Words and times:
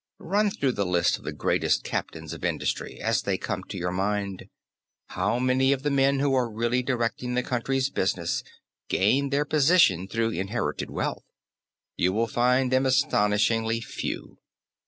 Run 0.17 0.49
through 0.49 0.71
the 0.71 0.83
list 0.87 1.19
of 1.19 1.25
the 1.25 1.31
greatest 1.31 1.83
captains 1.83 2.33
of 2.33 2.43
industry, 2.43 2.99
as 2.99 3.21
they 3.21 3.37
come 3.37 3.63
to 3.65 3.77
your 3.77 3.91
mind. 3.91 4.47
How 5.09 5.37
many 5.37 5.71
of 5.73 5.83
the 5.83 5.91
men 5.91 6.17
who 6.21 6.33
are 6.33 6.49
really 6.51 6.81
directing 6.81 7.35
the 7.35 7.43
country's 7.43 7.91
business 7.91 8.43
gained 8.89 9.31
their 9.31 9.45
position 9.45 10.07
through 10.07 10.31
inherited 10.31 10.89
wealth? 10.89 11.25
You 11.97 12.13
will 12.13 12.25
find 12.25 12.71
them 12.71 12.87
astonishingly 12.87 13.79
few. 13.79 14.39